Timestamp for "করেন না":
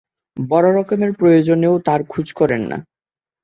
2.33-2.77